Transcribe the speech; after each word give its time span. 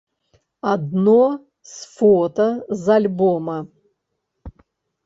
Адно 0.71 1.17
з 1.73 1.75
фота 1.99 2.49
з 2.87 2.97
альбома. 2.97 3.57